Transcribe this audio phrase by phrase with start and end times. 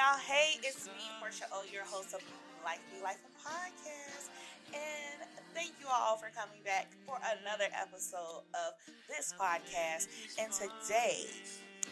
[0.00, 0.18] y'all.
[0.18, 2.22] Hey, it's me, Portia O, your host of
[2.64, 4.32] Life Be Life podcast.
[4.72, 8.72] And thank you all for coming back for another episode of
[9.10, 10.08] this podcast.
[10.40, 11.26] And today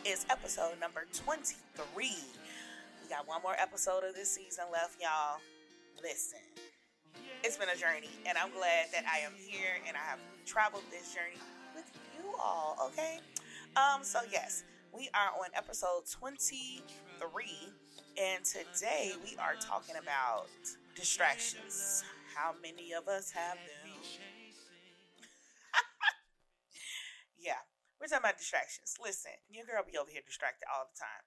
[0.06, 1.52] is episode number 23.
[1.92, 5.36] We got one more episode of this season left, y'all.
[6.02, 6.40] Listen,
[7.44, 10.84] it's been a journey, and I'm glad that I am here and I have traveled
[10.90, 11.42] this journey
[11.74, 11.84] with
[12.16, 13.18] you all, okay?
[13.76, 14.64] Um, so yes,
[14.96, 17.44] we are on episode 23,
[18.18, 20.50] and today we are talking about
[20.98, 22.02] distractions.
[22.34, 23.94] How many of us have them?
[27.38, 27.62] yeah,
[28.02, 28.98] we're talking about distractions.
[28.98, 31.22] Listen, your girl be over here distracted all the time,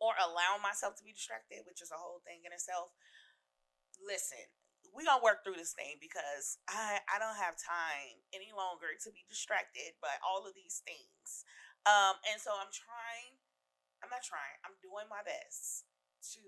[0.00, 2.96] or allowing myself to be distracted, which is a whole thing in itself.
[4.00, 4.48] Listen,
[4.96, 9.12] we gonna work through this thing because I I don't have time any longer to
[9.12, 11.44] be distracted by all of these things.
[11.86, 13.35] Um, and so I'm trying,
[14.06, 15.82] I'm not trying, I'm doing my best
[16.38, 16.46] to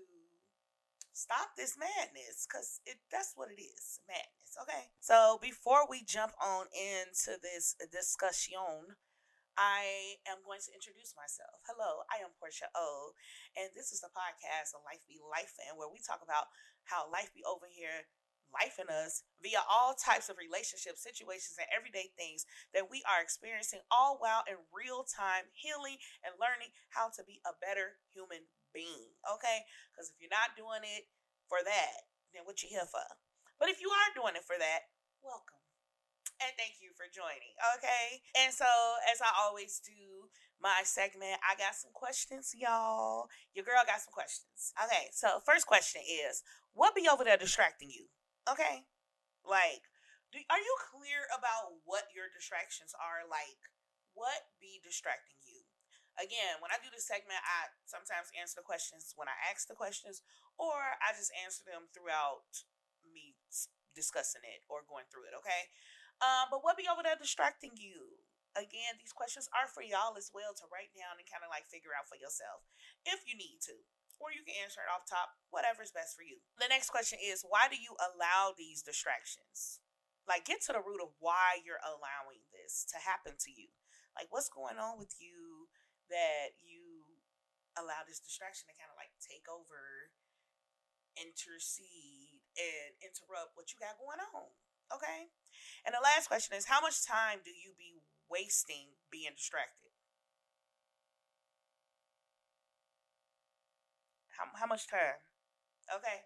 [1.11, 4.87] stop this madness because it that's what it is madness okay?
[5.03, 8.95] So before we jump on into this discussion
[9.59, 11.59] i am going to introduce myself.
[11.67, 13.11] Hello i am portia o
[13.59, 16.47] and this is the podcast of life be life and where we talk about
[16.87, 18.07] how life be over here
[18.53, 23.21] life in us via all types of relationships, situations, and everyday things that we are
[23.21, 28.45] experiencing, all while in real time healing and learning how to be a better human
[28.73, 29.13] being.
[29.25, 29.65] Okay?
[29.93, 31.09] Because if you're not doing it
[31.49, 33.05] for that, then what you here for?
[33.57, 34.89] But if you are doing it for that,
[35.21, 35.59] welcome.
[36.39, 37.51] And thank you for joining.
[37.75, 38.23] Okay.
[38.39, 38.69] And so,
[39.11, 40.31] as I always do,
[40.63, 43.27] my segment, I got some questions, y'all.
[43.51, 44.71] Your girl got some questions.
[44.79, 45.11] Okay.
[45.11, 46.39] So, first question is
[46.71, 48.07] what be over there distracting you?
[48.49, 48.89] Okay.
[49.45, 49.85] Like,
[50.33, 53.25] do, are you clear about what your distractions are?
[53.29, 53.61] Like,
[54.17, 55.65] what be distracting you?
[56.19, 59.77] Again, when I do this segment, I sometimes answer the questions when I ask the
[59.77, 60.19] questions,
[60.59, 62.43] or I just answer them throughout
[63.07, 63.39] me
[63.95, 65.37] discussing it or going through it.
[65.39, 65.71] Okay.
[66.19, 68.19] Um, but what be over there distracting you?
[68.57, 71.71] Again, these questions are for y'all as well to write down and kind of like
[71.71, 72.65] figure out for yourself
[73.05, 73.77] if you need to
[74.19, 76.43] or you can answer it off top, whatever's best for you.
[76.59, 79.79] The next question is why do you allow these distractions?
[80.27, 83.73] Like, get to the root of why you're allowing this to happen to you.
[84.13, 85.71] Like, what's going on with you
[86.11, 87.07] that you
[87.73, 90.13] allow this distraction to kind of like take over,
[91.17, 94.53] intercede, and interrupt what you got going on?
[94.93, 95.33] Okay.
[95.85, 99.88] And the last question is how much time do you be wasting being distracted?
[104.39, 105.19] How, how much time?
[105.91, 106.23] Okay.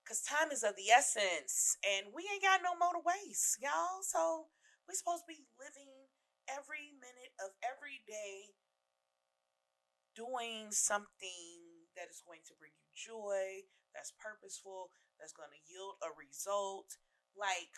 [0.00, 4.00] Because time is of the essence, and we ain't got no more to waste, y'all.
[4.00, 4.48] So
[4.88, 6.08] we're supposed to be living
[6.48, 8.56] every minute of every day
[10.16, 14.88] doing something that is going to bring you joy, that's purposeful,
[15.20, 16.96] that's going to yield a result.
[17.36, 17.76] Like,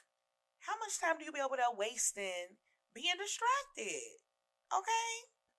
[0.62, 2.62] how much time do you be able to waste in
[2.94, 4.22] being distracted?
[4.70, 5.10] Okay?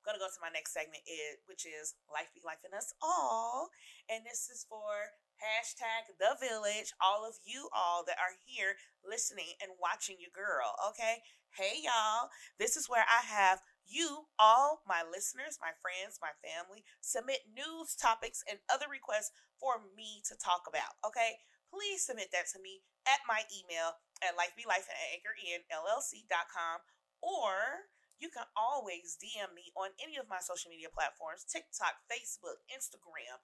[0.05, 3.69] Gonna go to my next segment is which is life be life in us all.
[4.09, 9.57] And this is for hashtag the village all of you all that are here listening
[9.61, 11.25] and watching your girl okay?
[11.53, 12.29] Hey y'all.
[12.59, 17.97] This is where i have you all my listeners my friends my family submit news
[17.97, 21.41] topics and other requests for me to talk about okay?
[21.71, 26.77] Please submit that to me at my email at lifebelife at anchornllc.com
[27.21, 27.89] or
[28.21, 33.41] you can always DM me on any of my social media platforms TikTok, Facebook, Instagram,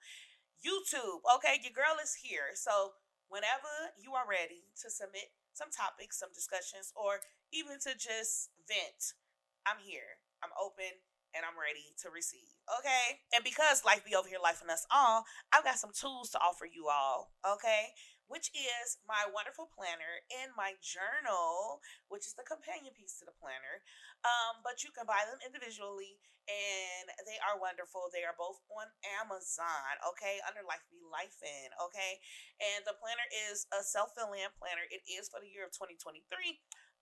[0.62, 1.26] YouTube.
[1.42, 2.54] Okay, your girl is here.
[2.54, 2.94] So,
[3.26, 7.18] whenever you are ready to submit some topics, some discussions, or
[7.50, 9.18] even to just vent,
[9.66, 10.22] I'm here.
[10.38, 11.02] I'm open
[11.34, 12.54] and I'm ready to receive.
[12.78, 13.20] Okay?
[13.34, 16.38] And because life be over here, life in us all, I've got some tools to
[16.38, 17.34] offer you all.
[17.42, 17.92] Okay?
[18.28, 21.80] Which is my wonderful planner and my journal,
[22.12, 23.80] which is the companion piece to the planner.
[24.20, 28.08] Um, but you can buy them individually and they are wonderful.
[28.08, 28.88] They are both on
[29.20, 32.16] Amazon, okay, under Life Be Lifin', okay.
[32.56, 34.84] And the planner is a self fill in planner.
[34.88, 36.24] It is for the year of 2023,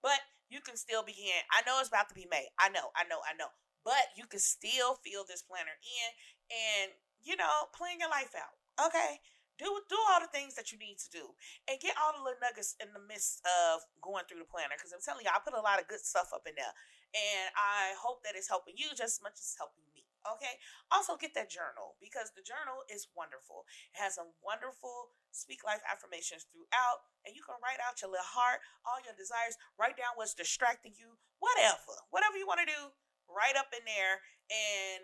[0.03, 0.19] but
[0.51, 1.39] you can still begin.
[1.47, 2.51] I know it's about to be May.
[2.59, 3.51] I know, I know, I know.
[3.87, 6.07] But you can still fill this planner in
[6.51, 6.87] and,
[7.23, 8.51] you know, plan your life out,
[8.91, 9.23] okay?
[9.57, 11.33] Do do all the things that you need to do
[11.65, 14.93] and get all the little nuggets in the midst of going through the planner because
[14.93, 16.73] i'm telling you i put a lot of good stuff up in there
[17.13, 20.59] and i hope that it's helping you just as much as helping me okay
[20.91, 23.63] also get that journal because the journal is wonderful
[23.93, 28.25] it has some wonderful speak life affirmations throughout and you can write out your little
[28.25, 32.91] heart all your desires write down what's distracting you whatever whatever you want to do
[33.29, 34.19] write up in there
[34.51, 35.03] and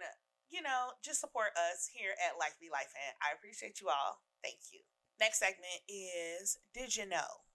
[0.53, 2.93] you know, just support us here at Life Be Life.
[2.93, 4.21] And I appreciate you all.
[4.43, 4.79] Thank you.
[5.19, 7.47] Next segment is Did You Know?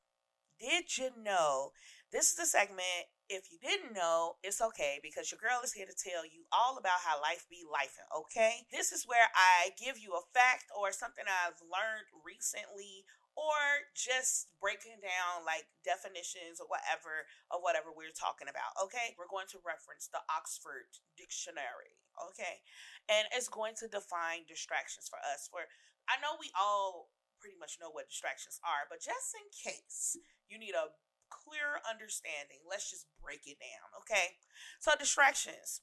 [0.58, 1.70] Did you know?
[2.10, 3.12] This is the segment.
[3.28, 6.80] If you didn't know, it's okay because your girl is here to tell you all
[6.80, 7.92] about how life be life.
[8.08, 8.64] Okay?
[8.72, 13.04] This is where I give you a fact or something I've learned recently
[13.36, 18.72] or just breaking down like definitions or whatever of whatever we're talking about.
[18.88, 19.12] Okay?
[19.20, 20.88] We're going to reference the Oxford
[21.20, 22.00] Dictionary.
[22.32, 22.64] Okay?
[23.12, 25.52] And it's going to define distractions for us.
[25.52, 25.68] For
[26.08, 30.18] I know we all pretty much know what distractions are, but just in case
[30.48, 30.90] you need a
[31.30, 32.64] clear understanding.
[32.68, 34.40] Let's just break it down, okay?
[34.80, 35.80] So, distractions,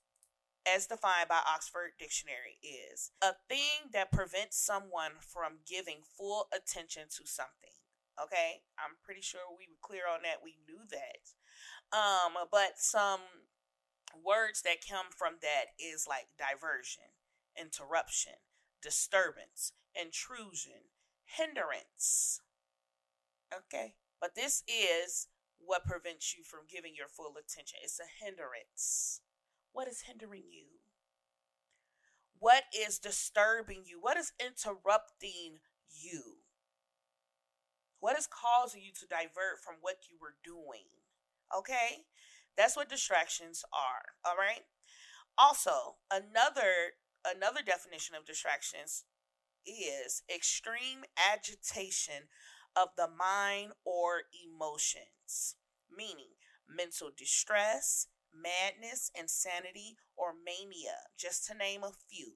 [0.66, 7.04] as defined by Oxford Dictionary, is a thing that prevents someone from giving full attention
[7.18, 7.78] to something.
[8.22, 10.40] Okay, I'm pretty sure we were clear on that.
[10.44, 11.36] We knew that.
[11.92, 13.20] Um, but some
[14.16, 17.12] words that come from that is like diversion,
[17.60, 18.40] interruption,
[18.82, 20.92] disturbance, intrusion,
[21.26, 22.42] hindrance.
[23.54, 25.28] Okay, but this is
[25.60, 27.80] what prevents you from giving your full attention.
[27.84, 29.22] It's a hindrance.
[29.72, 30.80] What is hindering you?
[32.40, 33.98] What is disturbing you?
[34.00, 35.60] What is interrupting
[35.90, 36.46] you?
[38.00, 40.86] What is causing you to divert from what you were doing?
[41.56, 42.06] Okay?
[42.58, 44.62] That's what distractions are, all right?
[45.38, 46.96] Also, another
[47.26, 49.04] another definition of distractions
[49.66, 51.04] is extreme
[51.34, 52.30] agitation
[52.76, 55.56] of the mind or emotions,
[55.96, 56.36] meaning
[56.70, 62.34] mental distress, madness, insanity, or mania, just to name a few.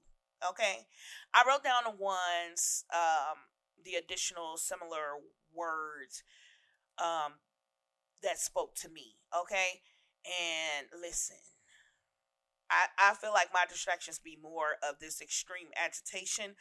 [0.47, 0.87] Okay,
[1.33, 3.37] I wrote down the ones, um,
[3.83, 5.19] the additional similar
[5.53, 6.23] words
[6.97, 7.33] um,
[8.23, 9.15] that spoke to me.
[9.37, 9.81] Okay,
[10.25, 11.37] and listen.
[12.71, 16.55] I, I feel like my distractions be more of this extreme agitation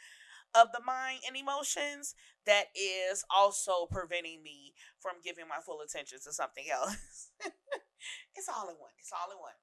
[0.55, 2.15] of the mind and emotions
[2.45, 7.29] that is also preventing me from giving my full attention to something else.
[8.35, 8.93] it's all in one.
[8.97, 9.57] It's all in one.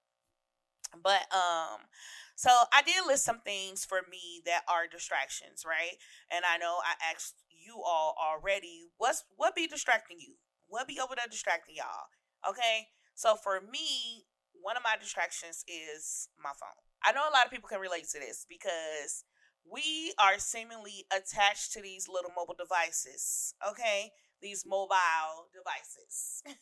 [1.03, 1.89] But um
[2.37, 5.97] so I did list some things for me that are distractions, right?
[6.31, 10.35] And I know I asked you all already, what's what be distracting you?
[10.69, 12.13] What be over there distracting y'all?
[12.49, 12.89] Okay?
[13.15, 14.27] So for me,
[14.61, 16.77] one of my distractions is my phone.
[17.03, 19.25] I know a lot of people can relate to this because
[19.71, 24.11] we are seemingly attached to these little mobile devices, okay?
[24.41, 26.43] These mobile devices.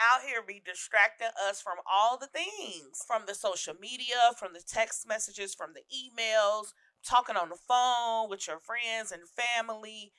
[0.00, 4.62] Out here be distracting us from all the things from the social media, from the
[4.66, 6.72] text messages, from the emails,
[7.04, 10.12] talking on the phone with your friends and family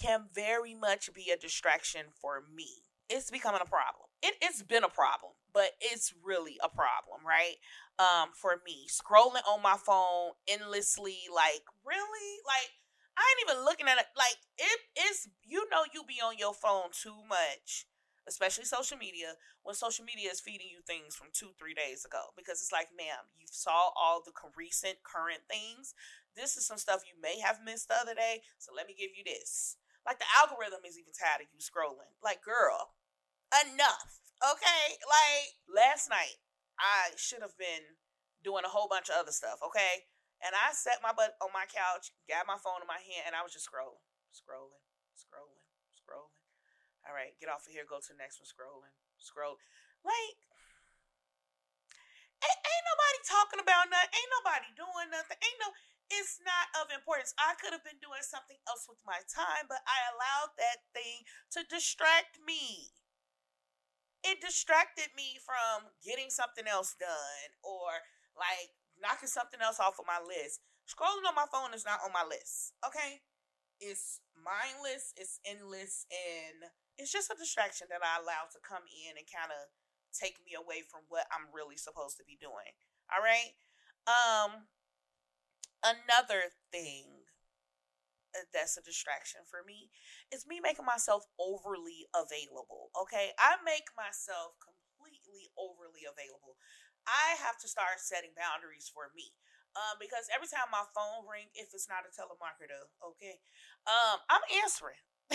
[0.00, 2.84] can very much be a distraction for me.
[3.08, 4.08] It's becoming a problem.
[4.22, 7.56] It, it's been a problem, but it's really a problem, right?
[7.98, 12.40] Um for me scrolling on my phone endlessly like really?
[12.46, 12.70] Like
[13.16, 16.52] i ain't even looking at it like it is you know you be on your
[16.52, 17.86] phone too much
[18.26, 22.34] especially social media when social media is feeding you things from two three days ago
[22.36, 25.94] because it's like ma'am you saw all the recent current things
[26.36, 29.10] this is some stuff you may have missed the other day so let me give
[29.16, 29.76] you this.
[30.04, 32.12] Like the algorithm is even tired of you scrolling.
[32.22, 32.92] Like girl
[33.54, 34.98] enough okay?
[35.06, 36.42] Like last night
[36.78, 37.98] I should have been
[38.42, 40.06] doing a whole bunch of other stuff, okay?
[40.44, 43.34] And I sat my butt on my couch, got my phone in my hand, and
[43.34, 44.02] I was just scrolling,
[44.34, 44.82] scrolling,
[45.16, 45.64] scrolling,
[45.96, 46.44] scrolling.
[47.08, 49.56] All right, get off of here, go to the next one, scrolling, scroll.
[50.04, 50.36] Like,
[52.44, 54.12] ain't, ain't nobody talking about nothing.
[54.12, 55.38] Ain't nobody doing nothing.
[55.40, 55.72] Ain't no,
[56.12, 57.32] it's not of importance.
[57.40, 61.24] I could have been doing something else with my time, but I allowed that thing
[61.56, 62.92] to distract me
[64.24, 68.00] it distracted me from getting something else done or
[68.34, 70.64] like knocking something else off of my list.
[70.88, 72.72] Scrolling on my phone is not on my list.
[72.80, 73.20] Okay?
[73.80, 79.20] It's mindless, it's endless, and it's just a distraction that I allow to come in
[79.20, 79.68] and kind of
[80.16, 82.72] take me away from what I'm really supposed to be doing.
[83.12, 83.52] All right?
[84.08, 84.72] Um
[85.84, 87.23] another thing
[88.52, 89.90] that's a distraction for me
[90.32, 92.90] is me making myself overly available.
[93.06, 96.58] Okay, I make myself completely overly available.
[97.06, 99.32] I have to start setting boundaries for me.
[99.74, 103.42] Um, because every time my phone ring, if it's not a telemarketer, okay,
[103.90, 105.02] um, I'm answering.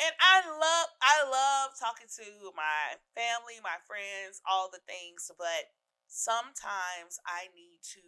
[0.00, 5.72] and I love I love talking to my family, my friends, all the things, but
[6.08, 8.04] sometimes I need to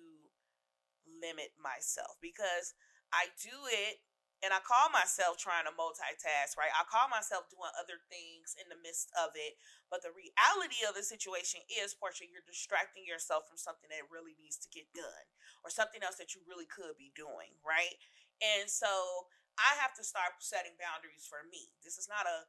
[1.06, 2.74] limit myself because
[3.12, 4.02] I do it
[4.44, 6.72] and I call myself trying to multitask, right?
[6.76, 9.56] I call myself doing other things in the midst of it.
[9.88, 14.36] But the reality of the situation is, Portia, you're distracting yourself from something that really
[14.36, 15.26] needs to get done
[15.64, 17.96] or something else that you really could be doing, right?
[18.44, 21.72] And so I have to start setting boundaries for me.
[21.80, 22.44] This is not a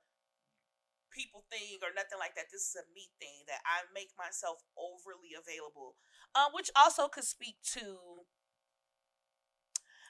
[1.15, 2.51] people thing or nothing like that.
[2.51, 5.95] This is a me thing that I make myself overly available,
[6.35, 8.27] um, which also could speak to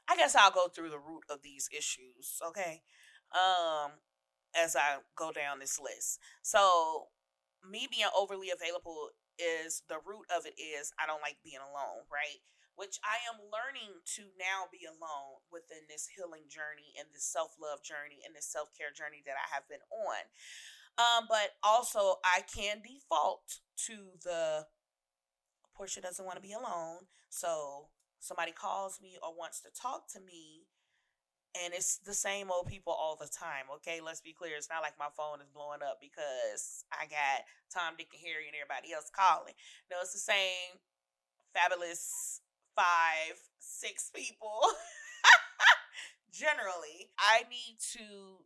[0.10, 2.82] I guess I'll go through the root of these issues, okay?
[3.34, 3.92] Um,
[4.56, 6.20] as I go down this list.
[6.42, 7.08] So,
[7.66, 9.10] me being overly available
[9.42, 12.40] is the root of it is I don't like being alone, right?
[12.76, 17.58] Which I am learning to now be alone within this healing journey and this self
[17.58, 20.22] love journey and this self care journey that I have been on.
[20.96, 23.60] Um, but also, I can default
[23.90, 24.68] to the
[25.76, 27.08] Portia doesn't want to be alone.
[27.30, 27.88] So
[28.26, 30.66] somebody calls me or wants to talk to me
[31.64, 33.72] and it's the same old people all the time.
[33.76, 34.58] Okay, let's be clear.
[34.58, 38.48] It's not like my phone is blowing up because I got Tom, Dick, and Harry
[38.48, 39.54] and everybody else calling.
[39.90, 40.84] No, it's the same
[41.54, 42.42] fabulous
[42.76, 44.60] five, six people.
[46.34, 48.44] Generally, I need to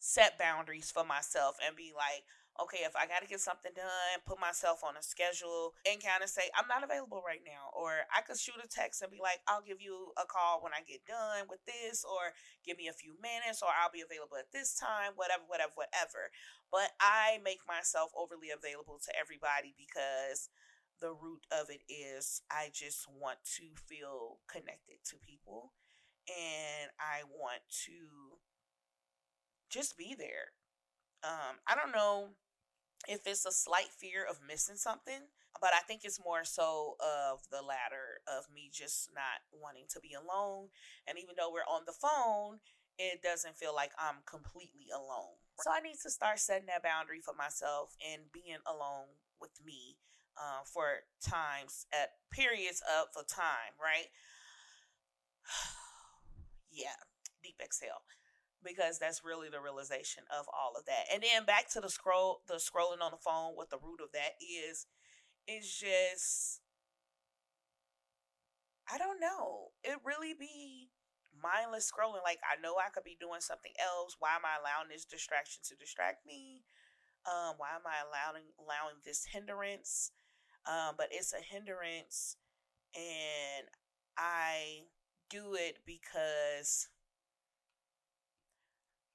[0.00, 2.24] set boundaries for myself and be like,
[2.62, 6.22] okay, if I got to get something done, put myself on a schedule and kind
[6.22, 7.74] of say, I'm not available right now.
[7.76, 10.72] Or I could shoot a text and be like, I'll give you a call when
[10.72, 12.32] I get done with this, or
[12.64, 16.32] give me a few minutes, or I'll be available at this time, whatever, whatever, whatever.
[16.72, 20.48] But I make myself overly available to everybody because
[21.00, 25.72] the root of it is I just want to feel connected to people
[26.28, 28.40] and I want to
[29.70, 30.52] just be there.
[31.24, 32.30] Um, I don't know
[33.08, 35.28] if it's a slight fear of missing something,
[35.60, 40.00] but I think it's more so of the latter of me just not wanting to
[40.00, 40.68] be alone.
[41.06, 42.60] And even though we're on the phone,
[42.98, 45.36] it doesn't feel like I'm completely alone.
[45.60, 49.08] So I need to start setting that boundary for myself and being alone
[49.40, 49.96] with me
[50.36, 54.08] uh, for times at periods of the time, right?
[56.72, 57.00] yeah,
[57.42, 58.04] deep exhale
[58.66, 61.06] because that's really the realization of all of that.
[61.12, 63.54] And then back to the scroll, the scrolling on the phone.
[63.54, 64.86] What the root of that is,
[65.48, 66.60] is just
[68.90, 69.72] I don't know.
[69.82, 70.90] It really be
[71.42, 72.22] mindless scrolling.
[72.22, 74.16] Like I know I could be doing something else.
[74.18, 76.62] Why am I allowing this distraction to distract me?
[77.26, 80.12] Um, why am I allowing allowing this hindrance?
[80.66, 82.36] Um, but it's a hindrance,
[82.94, 83.68] and
[84.18, 84.86] I
[85.30, 86.88] do it because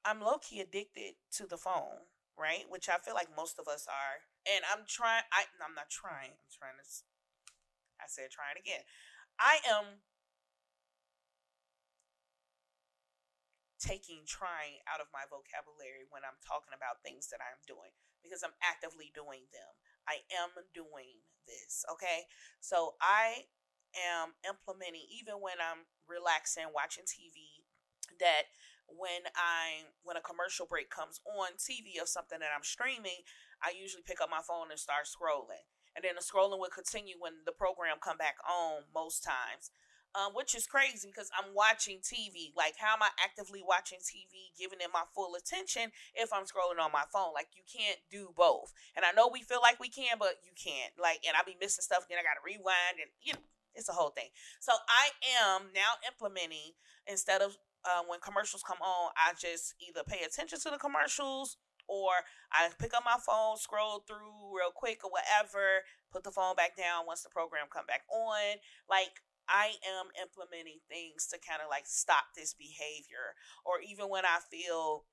[0.06, 2.66] I'm low key addicted to the phone, right?
[2.70, 4.26] Which I feel like most of us are.
[4.50, 6.86] And I'm trying, I, I'm not trying, I'm trying to,
[8.02, 8.82] I said trying again.
[9.38, 10.02] I am
[13.82, 17.90] taking trying out of my vocabulary when I'm talking about things that I'm doing
[18.22, 19.72] because I'm actively doing them.
[20.06, 22.30] I am doing this, okay?
[22.62, 23.50] So I
[23.98, 27.66] am implementing, even when I'm relaxing, watching TV,
[28.22, 28.54] that
[28.98, 33.26] when I when a commercial break comes on TV of something that I'm streaming,
[33.62, 35.66] I usually pick up my phone and start scrolling.
[35.96, 39.72] And then the scrolling will continue when the program come back on most times.
[40.12, 42.52] Um, which is crazy because I'm watching TV.
[42.52, 46.84] Like, how am I actively watching TV, giving it my full attention if I'm scrolling
[46.84, 47.32] on my phone?
[47.32, 48.76] Like, you can't do both.
[49.00, 50.92] And I know we feel like we can, but you can't.
[51.00, 53.90] Like, and I'll be missing stuff, then I got to rewind, and you know, it's
[53.90, 54.30] a whole thing.
[54.60, 55.16] So I
[55.48, 56.76] am now implementing
[57.08, 61.58] instead of uh, when commercials come on, I just either pay attention to the commercials
[61.88, 66.56] or I pick up my phone, scroll through real quick or whatever, put the phone
[66.56, 68.62] back down once the program come back on.
[68.90, 69.20] Like
[69.50, 73.36] I am implementing things to kind of like stop this behavior
[73.66, 75.06] or even when I feel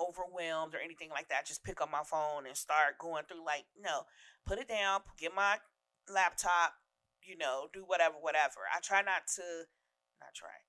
[0.00, 3.66] overwhelmed or anything like that, just pick up my phone and start going through like,
[3.78, 4.06] no,
[4.46, 5.58] put it down, get my
[6.12, 6.74] laptop,
[7.22, 8.66] you know, do whatever, whatever.
[8.74, 9.66] I try not to
[10.20, 10.67] not try.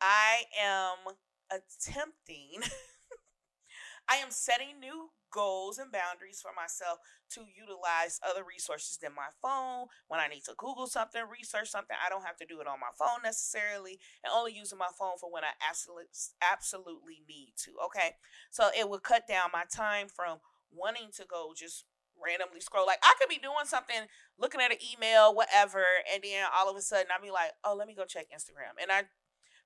[0.00, 1.14] I am
[1.50, 2.62] attempting,
[4.08, 6.98] I am setting new goals and boundaries for myself
[7.30, 9.86] to utilize other resources than my phone.
[10.08, 12.80] When I need to Google something, research something, I don't have to do it on
[12.80, 16.08] my phone necessarily, and only using my phone for when I absolutely
[16.40, 17.72] absolutely need to.
[17.86, 18.16] Okay,
[18.50, 20.38] so it would cut down my time from
[20.72, 21.84] wanting to go just
[22.16, 22.86] randomly scroll.
[22.86, 26.76] Like I could be doing something, looking at an email, whatever, and then all of
[26.76, 29.04] a sudden I'd be like, "Oh, let me go check Instagram," and I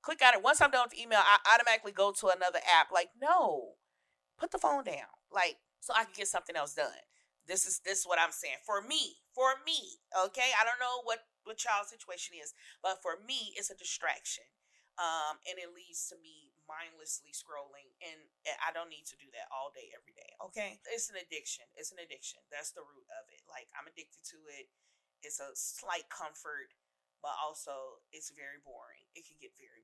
[0.02, 0.42] click on it.
[0.42, 2.90] Once I'm done with the email, I automatically go to another app.
[2.92, 3.78] Like, no,
[4.38, 5.08] put the phone down.
[5.30, 7.06] Like, so I can get something else done.
[7.46, 8.62] This is this is what I'm saying.
[8.62, 9.98] For me, for me,
[10.30, 10.54] okay?
[10.54, 14.46] I don't know what what y'all's situation is, but for me, it's a distraction.
[15.00, 18.20] Um, and it leads to me mindlessly scrolling, and
[18.62, 20.36] I don't need to do that all day, every day.
[20.38, 21.66] Okay, it's an addiction.
[21.74, 22.44] It's an addiction.
[22.52, 23.42] That's the root of it.
[23.50, 24.70] Like I'm addicted to it.
[25.24, 26.70] It's a slight comfort,
[27.24, 29.02] but also it's very boring.
[29.18, 29.81] It can get very.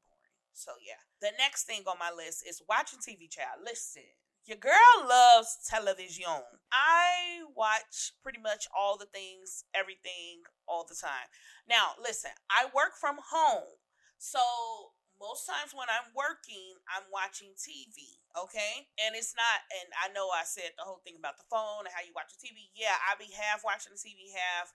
[0.59, 3.31] So yeah, the next thing on my list is watching TV.
[3.31, 4.11] Child, listen.
[4.43, 6.43] Your girl loves television.
[6.75, 11.31] I watch pretty much all the things, everything, all the time.
[11.69, 13.79] Now, listen, I work from home.
[14.19, 14.43] So
[15.21, 18.91] most times when I'm working, I'm watching TV, okay?
[18.99, 21.95] And it's not, and I know I said the whole thing about the phone and
[21.95, 22.73] how you watch the TV.
[22.75, 24.75] Yeah, I be half watching the TV, half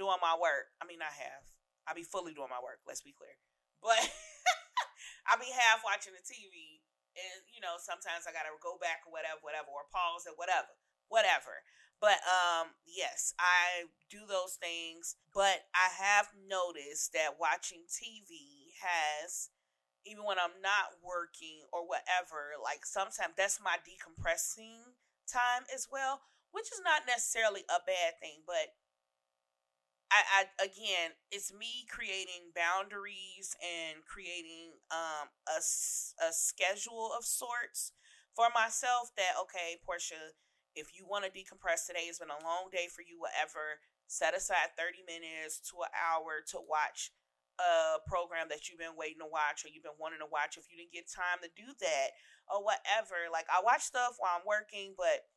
[0.00, 0.72] doing my work.
[0.80, 1.44] I mean, I have.
[1.84, 3.36] I be fully doing my work, let's be clear.
[3.84, 3.98] But
[5.28, 6.80] I be half watching the TV
[7.18, 10.72] and you know sometimes I gotta go back or whatever, whatever, or pause or whatever,
[11.10, 11.66] whatever.
[11.98, 15.18] But um, yes, I do those things.
[15.34, 19.50] But I have noticed that watching TV has,
[20.06, 24.94] even when I'm not working or whatever, like sometimes that's my decompressing
[25.26, 26.22] time as well,
[26.54, 28.78] which is not necessarily a bad thing, but
[30.08, 37.92] I, I again, it's me creating boundaries and creating um a, a schedule of sorts
[38.32, 40.32] for myself that okay, Portia,
[40.74, 43.84] if you want to decompress today, it's been a long day for you, whatever.
[44.08, 47.12] Set aside 30 minutes to an hour to watch
[47.60, 50.56] a program that you've been waiting to watch or you've been wanting to watch.
[50.56, 52.08] If you didn't get time to do that
[52.48, 55.28] or whatever, like I watch stuff while I'm working, but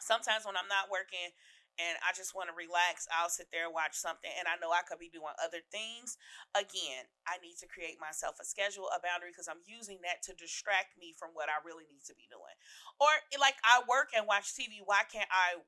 [0.00, 1.32] sometimes when I'm not working,
[1.76, 4.32] and I just want to relax, I'll sit there and watch something.
[4.40, 6.16] And I know I could be doing other things.
[6.56, 10.32] Again, I need to create myself a schedule, a boundary, because I'm using that to
[10.32, 12.56] distract me from what I really need to be doing.
[12.96, 14.80] Or like I work and watch TV.
[14.80, 15.60] Why can't I?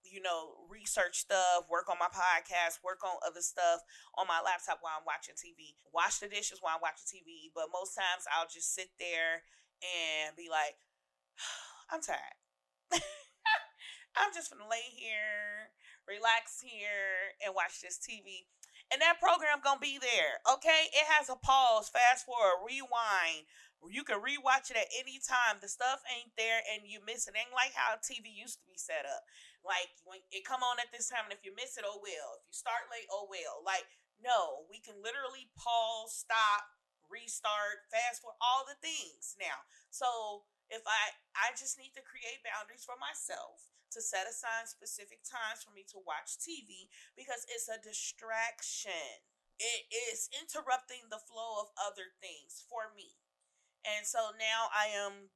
[0.00, 3.84] You know, research stuff, work on my podcast, work on other stuff
[4.16, 7.52] on my laptop while I'm watching TV, wash the dishes while I'm watching TV.
[7.52, 9.44] But most times I'll just sit there
[9.84, 10.80] and be like,
[11.92, 12.40] I'm tired.
[14.18, 15.70] I'm just gonna lay here,
[16.08, 18.50] relax here, and watch this TV.
[18.90, 20.90] And that program gonna be there, okay?
[20.90, 23.46] It has a pause, fast forward, rewind.
[23.86, 25.62] You can rewatch it at any time.
[25.62, 27.38] The stuff ain't there, and you miss it.
[27.38, 29.24] Ain't like how TV used to be set up.
[29.64, 32.42] Like when it come on at this time, and if you miss it, oh well.
[32.42, 33.64] If you start late, oh well.
[33.64, 33.88] Like
[34.20, 36.68] no, we can literally pause, stop,
[37.08, 39.64] restart, fast forward, all the things now.
[39.88, 45.22] So if I I just need to create boundaries for myself to set aside specific
[45.26, 49.26] times for me to watch TV because it's a distraction.
[49.60, 53.20] It is interrupting the flow of other things for me.
[53.84, 55.32] And so now I am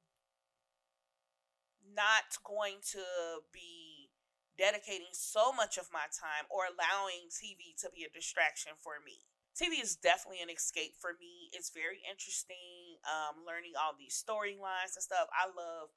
[1.85, 3.05] not going to
[3.53, 4.09] be
[4.57, 9.27] dedicating so much of my time or allowing TV to be a distraction for me.
[9.55, 11.47] TV is definitely an escape for me.
[11.55, 15.31] It's very interesting um, learning all these storylines and stuff.
[15.31, 15.95] I love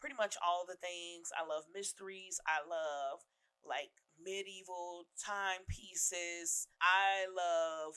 [0.00, 1.30] pretty much all the things.
[1.36, 2.40] I love mysteries.
[2.48, 3.20] I love
[3.64, 6.68] like medieval timepieces.
[6.80, 7.94] I love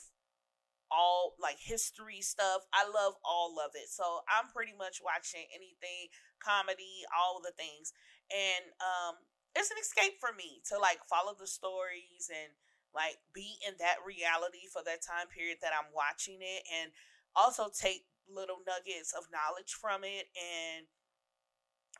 [0.92, 2.62] all like history stuff.
[2.72, 3.88] I love all of it.
[3.88, 7.92] So I'm pretty much watching anything comedy, all the things.
[8.30, 12.52] And um it's an escape for me to like follow the stories and
[12.94, 16.90] like be in that reality for that time period that I'm watching it and
[17.34, 20.86] also take little nuggets of knowledge from it and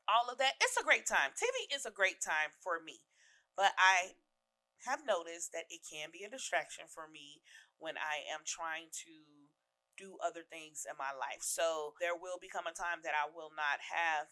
[0.08, 0.58] all of that.
[0.60, 1.32] It's a great time.
[1.36, 3.00] TV is a great time for me.
[3.56, 4.18] But I
[4.84, 7.40] have noticed that it can be a distraction for me
[7.78, 9.14] when I am trying to
[9.96, 11.40] do other things in my life.
[11.40, 14.26] So there will become a time that I will not have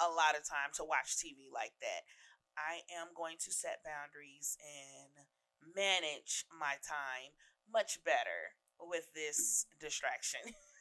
[0.00, 2.08] a lot of time to watch TV like that.
[2.56, 5.28] I am going to set boundaries and
[5.76, 7.36] manage my time
[7.68, 10.40] much better with this distraction.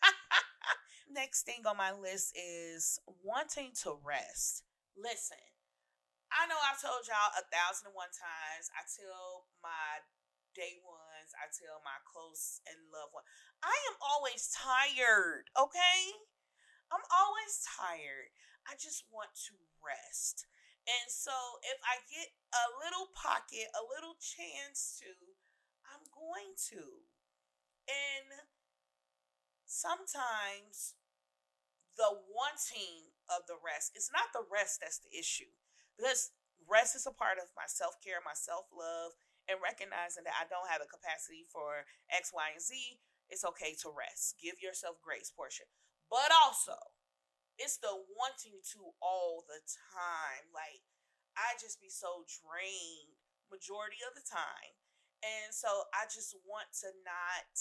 [1.12, 4.63] Next thing on my list is wanting to rest.
[4.95, 5.43] Listen,
[6.32, 8.71] I know I've told y'all a thousand and one times.
[8.71, 10.08] I tell my
[10.56, 13.28] day ones, I tell my close and loved one,
[13.60, 16.00] I am always tired, okay?
[16.91, 18.32] I'm always tired.
[18.67, 20.47] I just want to rest.
[20.88, 25.12] And so if I get a little pocket, a little chance to,
[25.88, 27.04] I'm going to.
[27.88, 28.47] And
[29.67, 31.00] sometimes
[31.97, 35.51] the wanting of the rest, it's not the rest that's the issue.
[35.95, 36.32] Because
[36.67, 39.15] rest is a part of my self care, my self love,
[39.49, 42.99] and recognizing that I don't have the capacity for X, Y, and Z.
[43.32, 44.36] It's okay to rest.
[44.43, 45.63] Give yourself grace, Portia.
[46.12, 46.75] But also,
[47.56, 49.63] it's the wanting to all the
[49.95, 50.51] time.
[50.51, 50.84] Like
[51.39, 53.15] I just be so drained
[53.51, 54.75] majority of the time.
[55.21, 57.54] And so I just want to not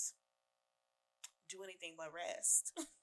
[1.50, 2.72] do anything but rest.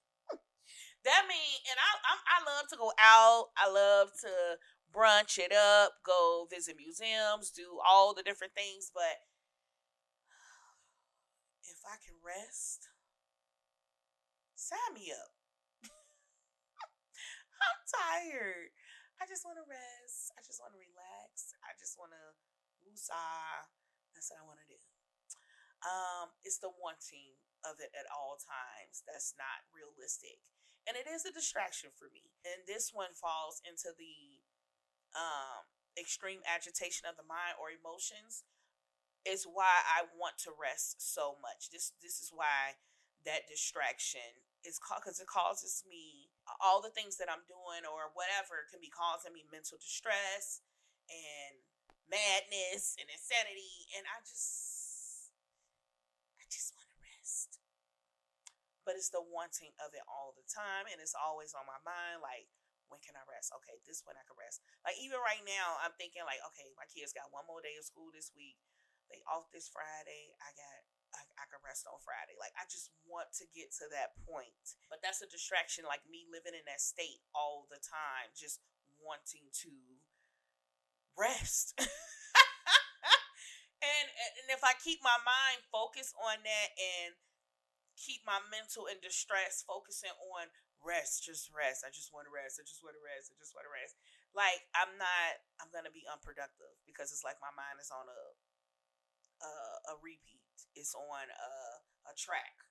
[1.06, 3.54] that mean, and I, I I love to go out.
[3.58, 4.58] I love to
[4.94, 8.92] brunch it up, go visit museums, do all the different things.
[8.94, 9.22] But
[11.64, 12.90] if I can rest,
[14.56, 15.32] sign me up.
[17.62, 18.74] I'm tired.
[19.18, 20.34] I just want to rest.
[20.38, 21.58] I just want to relax.
[21.66, 22.26] I just want to
[22.86, 23.66] woosah.
[24.14, 24.82] That's what I want to do.
[25.86, 30.42] Um, it's the wanting of it at all times that's not realistic.
[30.88, 32.32] And it is a distraction for me.
[32.47, 34.39] And this one falls into the
[35.12, 35.67] um,
[36.00, 38.47] extreme agitation of the mind or emotions
[39.28, 41.67] is why I want to rest so much.
[41.67, 42.80] This this is why
[43.28, 46.32] that distraction is because it causes me
[46.63, 50.63] all the things that I'm doing or whatever can be causing me mental distress
[51.12, 51.60] and
[52.08, 55.36] madness and insanity and I just
[56.39, 57.60] I just want to rest.
[58.88, 62.23] But it's the wanting of it all the time and it's always on my mind
[62.23, 62.47] like
[62.88, 63.52] when can I rest?
[63.62, 64.63] Okay, this when I can rest.
[64.88, 67.84] Like even right now, I'm thinking like, okay, my kids got one more day of
[67.84, 68.56] school this week.
[69.12, 70.36] They off this Friday.
[70.39, 70.80] I got
[71.15, 72.36] I, I can rest on Friday.
[72.36, 74.80] Like I just want to get to that point.
[74.91, 78.60] But that's a distraction, like me living in that state all the time, just
[79.00, 79.71] wanting to
[81.15, 81.76] rest.
[83.84, 87.15] and and if I keep my mind focused on that and
[87.98, 90.54] keep my mental and distress focusing on
[90.86, 91.82] rest, just rest.
[91.82, 92.62] I just want to rest.
[92.62, 93.34] I just want to rest.
[93.34, 93.98] I just want to rest.
[94.38, 95.42] Like I'm not.
[95.58, 98.24] I'm gonna be unproductive because it's like my mind is on a
[99.42, 99.52] a,
[99.92, 100.46] a repeat.
[100.78, 101.54] It's on a
[102.08, 102.64] a track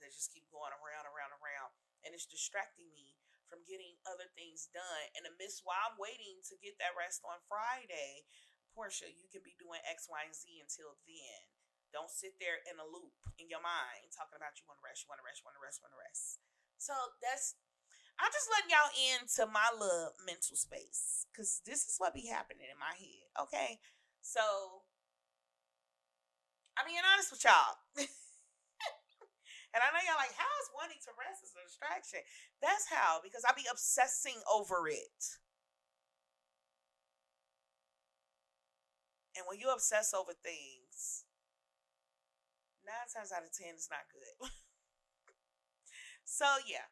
[0.00, 1.70] that just keep going around, around, around,
[2.02, 3.14] and it's distracting me
[3.46, 5.06] from getting other things done.
[5.14, 8.26] And amidst while I'm waiting to get that rest on Friday,
[8.72, 11.51] Portia, you can be doing X, Y, and Z until then.
[11.92, 15.04] Don't sit there in a loop in your mind talking about you want to rest,
[15.04, 16.40] you want to rest, you want to rest, you want to rest.
[16.80, 17.54] So that's
[18.20, 22.68] I'm just letting y'all into my little mental space because this is what be happening
[22.68, 23.28] in my head.
[23.48, 23.80] Okay,
[24.20, 24.40] so
[26.76, 27.76] I'm being honest with y'all.
[29.72, 32.22] and I know y'all like, how is wanting to rest is a distraction?
[32.60, 35.20] That's how, because I be obsessing over it.
[39.36, 40.81] And when you obsess over things,
[42.86, 44.48] nine times out of ten, it's not good.
[46.24, 46.88] so yeah,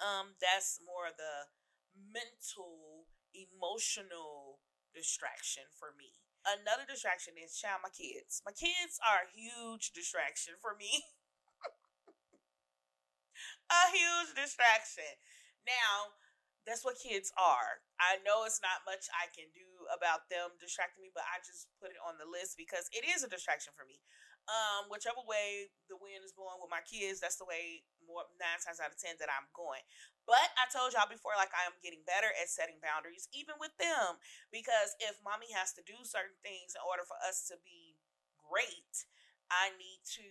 [0.00, 1.48] um, that's more of the
[1.96, 4.60] mental, emotional
[4.92, 6.20] distraction for me.
[6.46, 8.38] Another distraction is child my kids.
[8.46, 10.94] My kids are a huge distraction for me.
[13.70, 15.10] a huge distraction.
[15.66, 16.14] Now,
[16.62, 17.82] that's what kids are.
[17.98, 21.70] I know it's not much I can do about them distracting me, but I just
[21.78, 24.02] put it on the list because it is a distraction for me.
[24.46, 28.62] Um, whichever way the wind is blowing with my kids, that's the way more nine
[28.62, 29.82] times out of ten that I'm going.
[30.22, 33.74] But I told y'all before, like I am getting better at setting boundaries, even with
[33.74, 34.22] them,
[34.54, 37.98] because if mommy has to do certain things in order for us to be
[38.38, 39.10] great,
[39.50, 40.26] I need to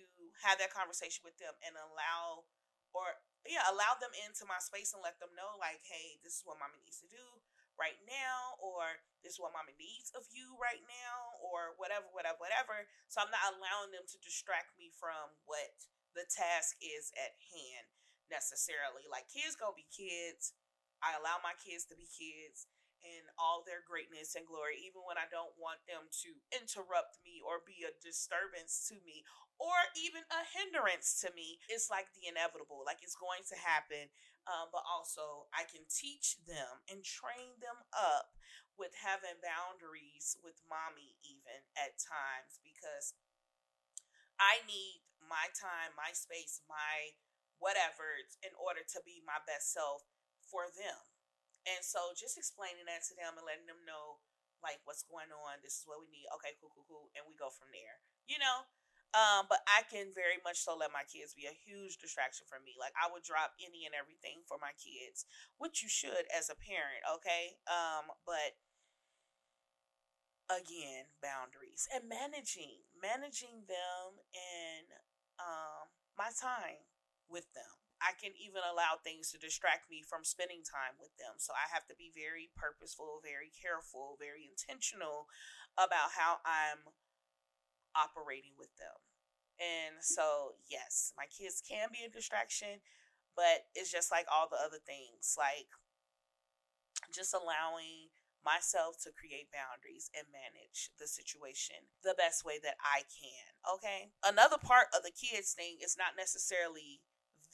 [0.47, 2.47] have that conversation with them and allow,
[2.95, 6.43] or yeah, allow them into my space and let them know, like, hey, this is
[6.47, 7.43] what mommy needs to do
[7.75, 12.39] right now, or this is what mommy needs of you right now, or whatever, whatever,
[12.39, 12.87] whatever.
[13.11, 15.75] So I'm not allowing them to distract me from what
[16.15, 17.87] the task is at hand
[18.31, 19.05] necessarily.
[19.07, 20.55] Like kids gonna be kids.
[21.03, 22.65] I allow my kids to be kids
[23.05, 27.37] and all their greatness and glory, even when I don't want them to interrupt me
[27.45, 29.21] or be a disturbance to me
[29.61, 31.61] or even a hindrance to me.
[31.69, 34.09] It's like the inevitable, like it's going to happen.
[34.45, 38.29] Um, but also, I can teach them and train them up
[38.77, 43.17] with having boundaries with mommy, even at times, because
[44.37, 47.17] I need my time, my space, my
[47.57, 50.05] whatever in order to be my best self
[50.45, 50.99] for them.
[51.65, 54.21] And so just explaining that to them and letting them know
[54.61, 56.29] like what's going on, this is what we need.
[56.37, 57.07] Okay, cool, cool, cool.
[57.17, 58.01] And we go from there.
[58.29, 58.69] You know?
[59.15, 62.59] Um, but I can very much so let my kids be a huge distraction for
[62.59, 62.75] me.
[62.75, 65.23] Like I would drop any and everything for my kids,
[65.55, 67.55] which you should as a parent, okay?
[67.63, 68.59] Um, but
[70.51, 74.87] again, boundaries and managing, managing them and
[75.39, 76.83] um my time
[77.27, 77.71] with them.
[78.03, 81.39] I can even allow things to distract me from spending time with them.
[81.39, 85.31] So I have to be very purposeful, very careful, very intentional
[85.79, 86.91] about how I'm
[87.95, 88.99] operating with them.
[89.55, 92.83] And so, yes, my kids can be a distraction,
[93.35, 95.71] but it's just like all the other things, like
[97.15, 98.11] just allowing
[98.43, 103.47] myself to create boundaries and manage the situation the best way that I can.
[103.65, 104.13] Okay.
[104.21, 107.01] Another part of the kids thing is not necessarily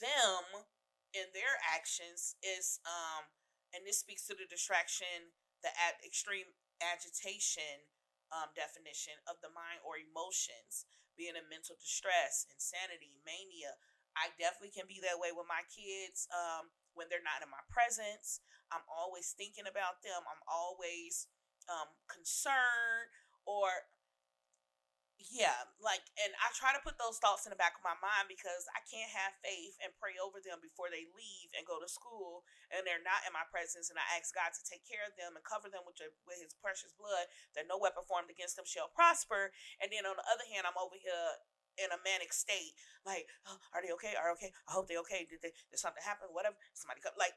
[0.02, 0.68] them
[1.16, 3.28] in their actions is um
[3.72, 5.32] and this speaks to the distraction
[5.64, 7.88] the ad- extreme agitation
[8.32, 13.76] um, definition of the mind or emotions being a mental distress insanity mania.
[14.16, 17.64] I definitely can be that way with my kids um, when they're not in my
[17.72, 18.44] presence.
[18.68, 20.20] I'm always thinking about them.
[20.24, 21.28] I'm always
[21.68, 23.12] um, concerned
[23.44, 23.88] or
[25.30, 28.26] yeah, like, and I try to put those thoughts in the back of my mind
[28.26, 31.86] because I can't have faith and pray over them before they leave and go to
[31.86, 32.42] school
[32.74, 33.92] and they're not in my presence.
[33.92, 36.42] And I ask God to take care of them and cover them with, your, with
[36.42, 39.54] His precious blood that no weapon formed against them shall prosper.
[39.78, 41.38] And then on the other hand, I'm over here
[41.80, 44.12] in a manic state, like, oh, are they okay?
[44.12, 44.52] Are they okay?
[44.68, 45.24] I hope they okay.
[45.24, 46.28] Did, they, did something happen?
[46.32, 46.56] Whatever.
[46.76, 47.32] Somebody come, like,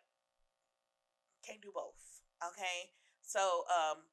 [1.46, 1.96] can't do both.
[2.44, 2.92] Okay,
[3.24, 4.04] so um,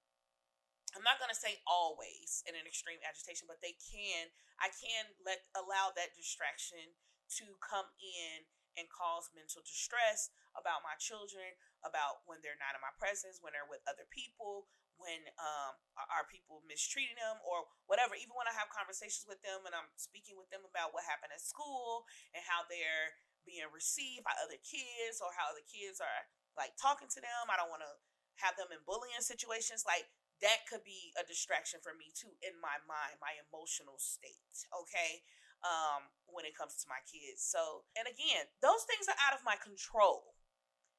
[0.92, 4.28] I'm not gonna say always in an extreme agitation, but they can.
[4.61, 6.96] I can let allow that distraction
[7.40, 8.44] to come in
[8.76, 13.52] and cause mental distress about my children, about when they're not in my presence, when
[13.57, 14.68] they're with other people,
[15.00, 18.14] when um are people mistreating them or whatever.
[18.14, 21.35] Even when I have conversations with them and I'm speaking with them about what happened
[21.35, 26.22] at school and how they're being received by other kids or how the kids are
[26.55, 27.50] like talking to them.
[27.50, 27.94] I don't want to
[28.40, 29.83] have them in bullying situations.
[29.83, 30.07] Like
[30.42, 34.66] that could be a distraction for me too in my mind, my emotional state.
[34.70, 35.22] Okay.
[35.62, 37.38] Um, when it comes to my kids.
[37.38, 40.35] So, and again, those things are out of my control.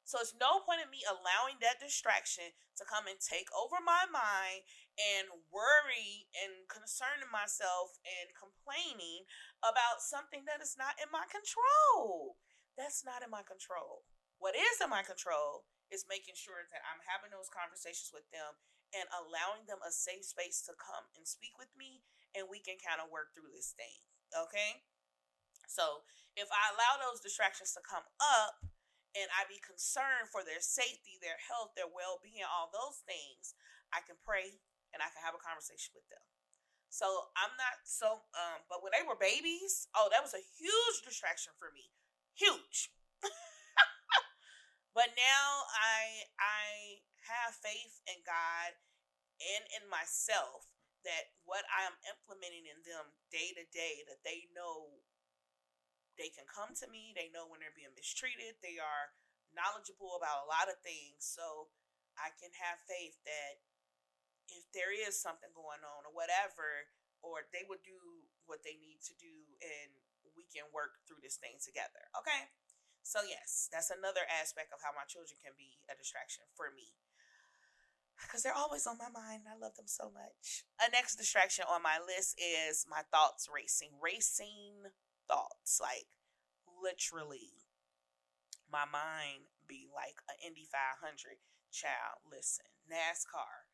[0.04, 4.04] So it's no point in me allowing that distraction to come and take over my
[4.12, 4.68] mind
[5.00, 9.24] and worry and concerning myself and complaining
[9.64, 12.40] about something that is not in my control.
[12.76, 14.04] That's not in my control.
[14.44, 18.60] What is in my control is making sure that I'm having those conversations with them
[18.94, 22.06] and allowing them a safe space to come and speak with me
[22.38, 23.98] and we can kind of work through this thing.
[24.34, 24.86] Okay?
[25.70, 28.66] So, if I allow those distractions to come up
[29.14, 33.54] and I be concerned for their safety, their health, their well being, all those things,
[33.94, 34.58] I can pray
[34.94, 36.26] and I can have a conversation with them.
[36.94, 41.02] So I'm not so um but when they were babies, oh that was a huge
[41.02, 41.90] distraction for me.
[42.38, 42.94] Huge.
[44.98, 46.66] but now I I
[47.28, 48.76] have faith in God
[49.40, 50.68] and in myself
[51.04, 55.04] that what I am implementing in them day to day, that they know
[56.16, 59.12] they can come to me, they know when they're being mistreated, they are
[59.52, 61.28] knowledgeable about a lot of things.
[61.28, 61.72] So
[62.16, 63.60] I can have faith that
[64.48, 66.88] if there is something going on or whatever,
[67.24, 69.92] or they will do what they need to do and
[70.36, 72.12] we can work through this thing together.
[72.20, 72.52] Okay?
[73.04, 76.96] So, yes, that's another aspect of how my children can be a distraction for me
[78.24, 79.44] because they're always on my mind.
[79.48, 80.66] I love them so much.
[80.82, 83.96] A next distraction on my list is my thoughts racing.
[84.02, 84.92] Racing
[85.28, 85.80] thoughts.
[85.82, 86.08] Like,
[86.68, 87.62] literally,
[88.72, 91.40] my mind be like an Indy 500.
[91.74, 93.66] Child, listen, NASCAR.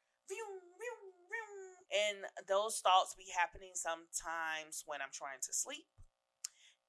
[1.89, 5.89] And those thoughts be happening sometimes when I'm trying to sleep.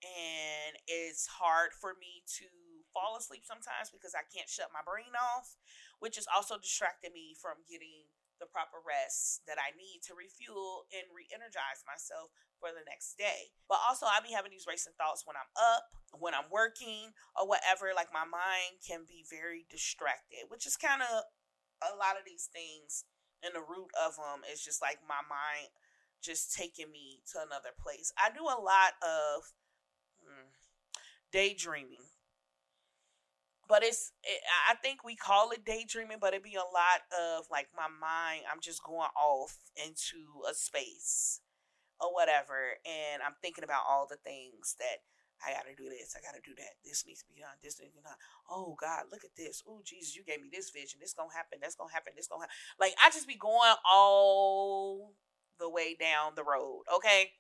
[0.01, 2.49] And it's hard for me to
[2.97, 5.61] fall asleep sometimes because I can't shut my brain off,
[6.01, 8.09] which is also distracting me from getting
[8.41, 13.21] the proper rest that I need to refuel and re energize myself for the next
[13.21, 13.53] day.
[13.69, 17.45] But also, I'll be having these racing thoughts when I'm up, when I'm working, or
[17.45, 17.93] whatever.
[17.93, 21.29] Like, my mind can be very distracted, which is kind of
[21.85, 23.05] a lot of these things.
[23.45, 25.73] And the root of them is just like my mind
[26.21, 28.13] just taking me to another place.
[28.21, 29.49] I do a lot of
[31.33, 32.05] daydreaming.
[33.69, 37.47] But it's it, i think we call it daydreaming but it'd be a lot of
[37.53, 41.41] like my mind i'm just going off into a space
[42.01, 45.07] or whatever and i'm thinking about all the things that
[45.47, 47.95] i gotta do this i gotta do that this needs to be done this needs
[47.95, 48.19] to be done.
[48.51, 49.63] Oh god look at this.
[49.69, 50.99] Oh jesus you gave me this vision.
[51.01, 55.15] This gonna happen that's gonna happen this gonna happen like i just be going all
[55.61, 57.39] the way down the road okay?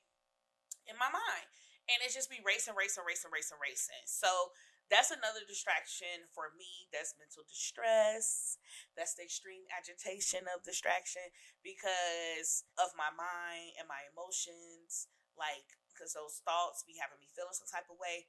[0.87, 1.47] In my mind
[1.89, 4.53] and it's just be racing racing racing racing racing so
[4.91, 6.91] that's another distraction for me.
[6.91, 8.59] That's mental distress.
[8.99, 11.31] That's the extreme agitation of distraction
[11.63, 15.07] because of my mind and my emotions.
[15.39, 18.27] Like, because those thoughts be having me feeling some type of way.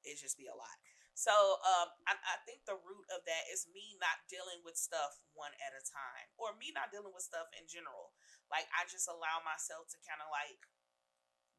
[0.00, 0.80] It just be a lot.
[1.12, 5.20] So um, I, I think the root of that is me not dealing with stuff
[5.36, 8.16] one at a time, or me not dealing with stuff in general.
[8.48, 10.64] Like I just allow myself to kind of like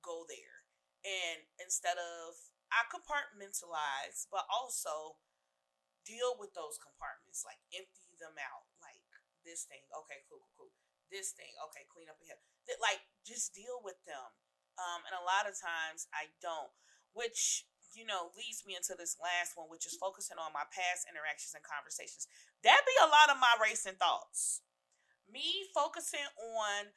[0.04, 0.68] go there,
[1.06, 5.20] and instead of I compartmentalize, but also
[6.08, 8.66] deal with those compartments, like empty them out.
[8.80, 9.04] Like
[9.44, 10.74] this thing, okay, cool, cool, cool.
[11.12, 12.40] This thing, okay, clean up here.
[12.72, 14.30] That Like just deal with them.
[14.80, 16.72] Um, and a lot of times I don't,
[17.12, 21.06] which you know leads me into this last one, which is focusing on my past
[21.12, 22.32] interactions and conversations.
[22.64, 24.64] That be a lot of my racing thoughts.
[25.28, 26.96] Me focusing on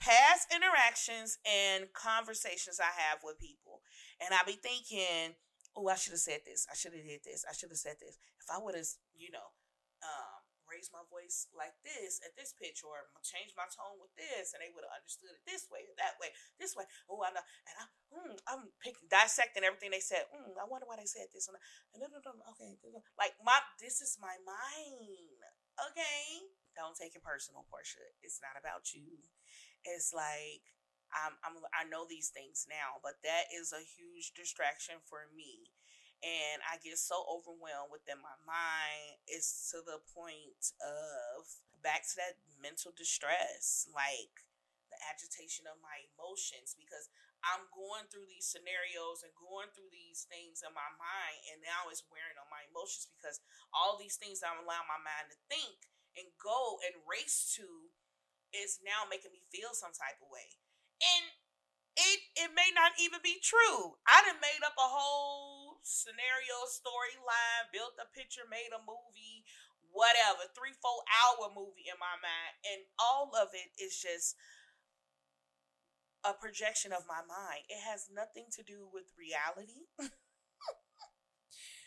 [0.00, 3.84] past interactions and conversations I have with people.
[4.18, 5.36] And I be thinking,
[5.76, 6.66] oh, I should have said this.
[6.66, 7.44] I should have did this.
[7.44, 8.16] I should have said this.
[8.40, 9.52] If I would have, you know,
[10.00, 14.54] um, raised my voice like this at this pitch or changed my tone with this
[14.54, 16.30] and they would have understood it this way or that way,
[16.62, 16.86] this way.
[17.10, 17.44] Oh, I know.
[17.66, 17.84] And I,
[18.14, 20.30] mm, I'm picking, dissecting everything they said.
[20.30, 21.50] Mm, I wonder why they said this.
[21.50, 21.58] And
[21.98, 22.78] no, no, no, okay.
[23.18, 25.42] Like, my, this is my mind.
[25.90, 26.48] Okay.
[26.78, 28.06] Don't take it personal, Portia.
[28.22, 29.18] It's not about you
[29.84, 30.64] it's like
[31.10, 35.70] I'm, I'm I know these things now, but that is a huge distraction for me.
[36.20, 39.16] And I get so overwhelmed within my mind.
[39.24, 41.48] It's to the point of
[41.80, 44.44] back to that mental distress, like
[44.92, 47.08] the agitation of my emotions, because
[47.40, 51.88] I'm going through these scenarios and going through these things in my mind, and now
[51.88, 53.40] it's wearing on my emotions because
[53.72, 55.88] all these things I'm allowing my mind to think
[56.20, 57.64] and go and race to
[58.52, 60.58] is now making me feel some type of way.
[61.00, 61.34] And
[61.96, 63.98] it it may not even be true.
[64.06, 69.44] I done made up a whole scenario, storyline, built a picture, made a movie,
[69.90, 72.54] whatever, three, four hour movie in my mind.
[72.62, 74.36] And all of it is just
[76.22, 77.66] a projection of my mind.
[77.68, 79.88] It has nothing to do with reality.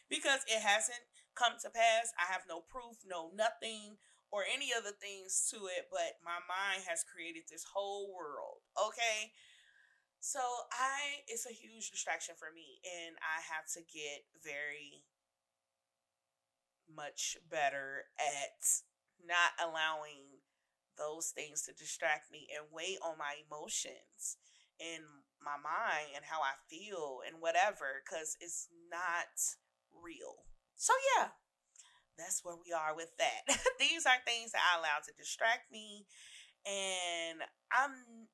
[0.10, 2.14] because it hasn't come to pass.
[2.18, 3.98] I have no proof, no nothing
[4.34, 8.66] or any other things to it, but my mind has created this whole world.
[8.74, 9.30] Okay.
[10.18, 10.42] So
[10.74, 15.06] I it's a huge distraction for me and I have to get very
[16.90, 18.58] much better at
[19.22, 20.42] not allowing
[20.98, 24.42] those things to distract me and weigh on my emotions
[24.82, 25.06] and
[25.38, 29.30] my mind and how I feel and whatever cuz it's not
[29.94, 30.50] real.
[30.74, 31.38] So yeah,
[32.18, 33.44] that's where we are with that.
[33.82, 36.06] These are things that I allow to distract me,
[36.66, 37.42] and
[37.74, 38.30] I'm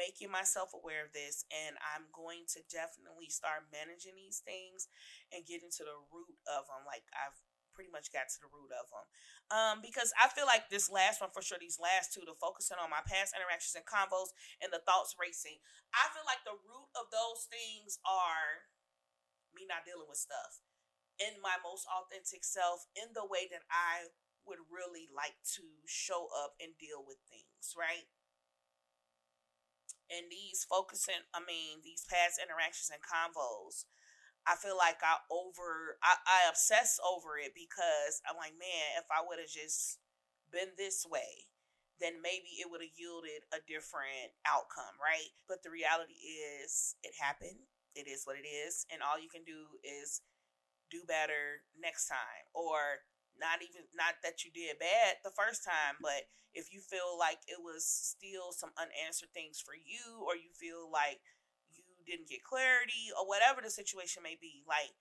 [0.00, 4.88] making myself aware of this, and I'm going to definitely start managing these things
[5.28, 6.88] and getting to the root of them.
[6.88, 7.36] Like I've
[7.76, 9.06] pretty much got to the root of them.
[9.52, 12.80] Um, because I feel like this last one, for sure, these last two, the focusing
[12.80, 15.60] on my past interactions and convos and the thoughts racing,
[15.92, 18.68] I feel like the root of those things are
[19.52, 20.62] me not dealing with stuff
[21.20, 24.08] in my most authentic self in the way that I
[24.48, 28.08] would really like to show up and deal with things, right?
[30.10, 33.86] And these focusing, I mean, these past interactions and convos,
[34.48, 39.06] I feel like I over, I, I obsess over it because I'm like, man, if
[39.12, 40.00] I would have just
[40.50, 41.46] been this way,
[42.00, 45.30] then maybe it would have yielded a different outcome, right?
[45.46, 46.16] But the reality
[46.58, 47.68] is, it happened.
[47.92, 48.88] It is what it is.
[48.88, 50.24] And all you can do is
[50.90, 53.06] do better next time or
[53.38, 57.40] not even not that you did bad the first time but if you feel like
[57.46, 61.22] it was still some unanswered things for you or you feel like
[61.70, 64.92] you didn't get clarity or whatever the situation may be like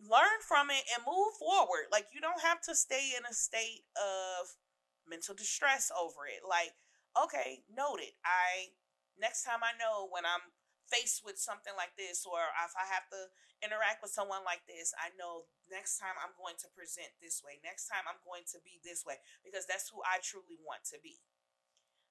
[0.00, 1.92] learn from it and move forward.
[1.92, 4.56] Like you don't have to stay in a state of
[5.04, 6.40] mental distress over it.
[6.40, 6.72] Like
[7.18, 8.70] okay noted i
[9.18, 10.46] next time i know when i'm
[10.90, 13.30] faced with something like this or if I have to
[13.62, 17.62] interact with someone like this, I know next time I'm going to present this way.
[17.62, 20.98] Next time I'm going to be this way because that's who I truly want to
[20.98, 21.22] be.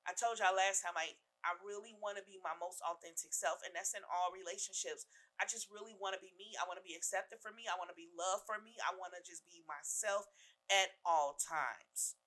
[0.07, 3.63] I told y'all last time I I really want to be my most authentic self
[3.63, 5.07] and that's in all relationships.
[5.39, 6.59] I just really want to be me.
[6.59, 7.63] I want to be accepted for me.
[7.63, 8.75] I want to be loved for me.
[8.83, 10.27] I want to just be myself
[10.67, 12.19] at all times.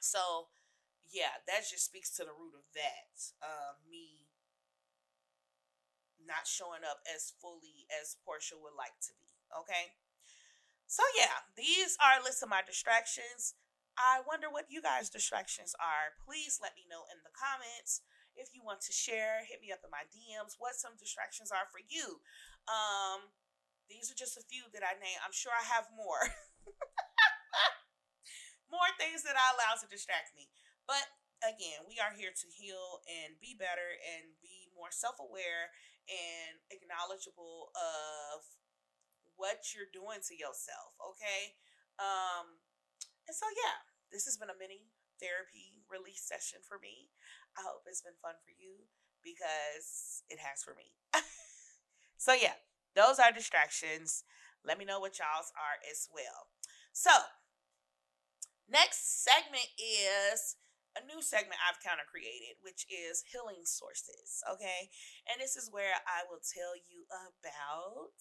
[0.00, 0.52] So,
[1.08, 3.16] yeah, that just speaks to the root of that.
[3.40, 4.17] Uh, me
[6.28, 9.32] not showing up as fully as Portia would like to be.
[9.50, 9.96] Okay.
[10.84, 13.56] So yeah, these are a list of my distractions.
[13.98, 16.14] I wonder what you guys' distractions are.
[16.22, 18.04] Please let me know in the comments.
[18.38, 21.66] If you want to share, hit me up in my DMs what some distractions are
[21.66, 22.22] for you.
[22.70, 23.34] Um,
[23.90, 25.18] these are just a few that I name.
[25.24, 26.22] I'm sure I have more.
[28.70, 30.52] more things that I allow to distract me.
[30.86, 31.08] But
[31.42, 35.74] again, we are here to heal and be better and be more self aware
[36.06, 38.46] and acknowledgeable of
[39.34, 41.58] what you're doing to yourself, okay?
[41.98, 42.62] Um
[43.26, 43.82] and so yeah,
[44.14, 44.86] this has been a mini
[45.18, 47.10] therapy release session for me.
[47.58, 48.86] I hope it's been fun for you
[49.20, 50.94] because it has for me.
[52.16, 52.62] so yeah,
[52.94, 54.22] those are distractions.
[54.62, 56.54] Let me know what y'all's are as well.
[56.94, 57.10] So,
[58.68, 60.56] Next segment is
[60.98, 64.42] a new segment I've kind of created, which is healing sources.
[64.50, 64.90] Okay.
[65.30, 68.18] And this is where I will tell you about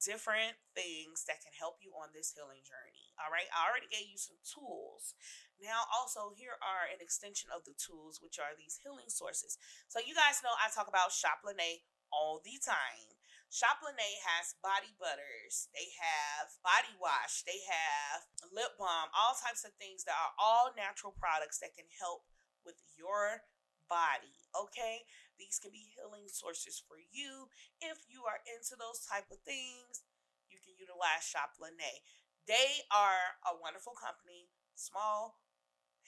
[0.00, 3.12] different things that can help you on this healing journey.
[3.20, 3.50] All right.
[3.52, 5.12] I already gave you some tools.
[5.60, 9.60] Now, also, here are an extension of the tools, which are these healing sources.
[9.92, 13.19] So, you guys know I talk about Shop Lanay all the time.
[13.50, 18.22] Shop Lanay has body butters, they have body wash, they have
[18.54, 22.22] lip balm, all types of things that are all natural products that can help
[22.62, 23.42] with your
[23.90, 24.46] body.
[24.54, 25.02] Okay,
[25.34, 27.50] these can be healing sources for you.
[27.82, 30.06] If you are into those type of things,
[30.46, 31.58] you can utilize Shop.
[31.58, 34.46] They are a wonderful company,
[34.78, 35.39] small,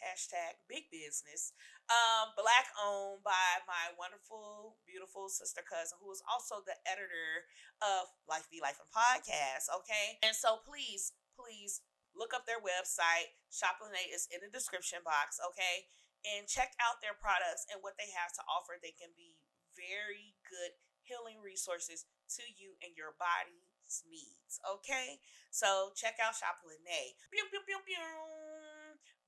[0.03, 1.55] hashtag big business,
[1.87, 7.47] um, black owned by my wonderful, beautiful sister cousin, who is also the editor
[7.79, 9.71] of Life Be Lifin' Podcast.
[9.71, 10.19] Okay.
[10.27, 11.81] And so please, please
[12.19, 13.39] look up their website.
[13.49, 15.39] Shop Lanay is in the description box.
[15.39, 15.87] Okay.
[16.23, 18.79] And check out their products and what they have to offer.
[18.79, 19.39] They can be
[19.75, 22.07] very good healing resources
[22.39, 24.63] to you and your body's needs.
[24.63, 25.19] Okay.
[25.51, 27.19] So check out Shop Lanay.
[27.31, 28.32] Pew, pew, pew, pew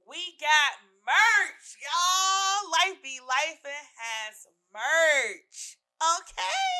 [0.08, 2.68] we got merch, y'all.
[2.70, 5.80] Life Be Life has merch.
[6.00, 6.74] Okay?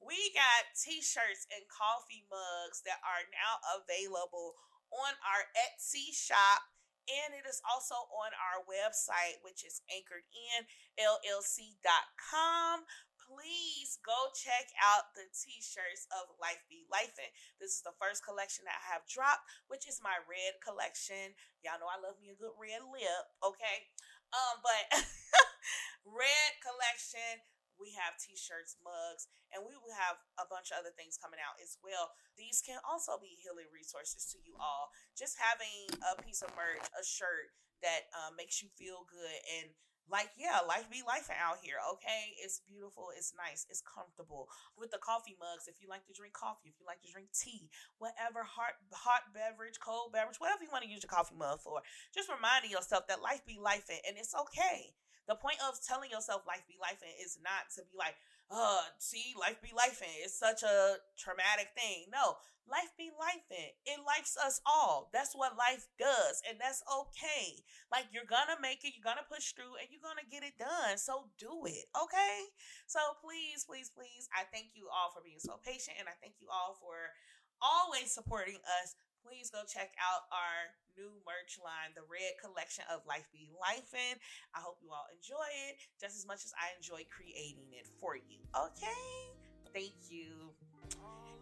[0.00, 4.56] We got t-shirts and coffee mugs that are now available
[4.92, 6.62] on our Etsy shop
[7.06, 10.66] and it is also on our website which is anchored in
[10.98, 12.82] llc.com
[13.26, 17.34] please go check out the t-shirts of Life Be Lifin'.
[17.58, 21.34] This is the first collection that I have dropped, which is my red collection.
[21.66, 23.90] Y'all know I love me a good red lip, okay?
[24.30, 24.84] Um, but
[26.06, 27.42] red collection.
[27.76, 31.60] We have t-shirts, mugs, and we will have a bunch of other things coming out
[31.60, 32.16] as well.
[32.40, 34.88] These can also be healing resources to you all.
[35.12, 37.52] Just having a piece of merch, a shirt
[37.84, 39.76] that uh, makes you feel good and
[40.10, 42.34] like yeah life be life out here okay?
[42.38, 44.48] It's beautiful it's nice it's comfortable.
[44.78, 47.32] With the coffee mugs if you like to drink coffee if you like to drink
[47.34, 51.60] tea whatever hot hot beverage cold beverage whatever you want to use your coffee mug
[51.60, 51.82] for
[52.14, 54.94] just reminding yourself that life be life and it's okay.
[55.26, 58.14] The point of telling yourself life be lifin' is not to be like
[58.50, 62.36] uh see life be life and it's such a traumatic thing no
[62.70, 63.46] life be life
[63.86, 65.10] It likes us all.
[65.14, 67.62] That's what life does, and that's okay.
[67.90, 70.98] Like you're gonna make it, you're gonna push through, and you're gonna get it done.
[70.98, 72.50] So do it, okay?
[72.90, 76.42] So please, please, please, I thank you all for being so patient, and I thank
[76.42, 77.14] you all for
[77.62, 78.98] always supporting us.
[79.26, 83.90] Please go check out our new merch line, the Red Collection of Life Be Life.
[83.90, 84.18] And
[84.54, 88.14] I hope you all enjoy it just as much as I enjoy creating it for
[88.14, 88.38] you.
[88.54, 89.02] Okay?
[89.74, 90.54] Thank you.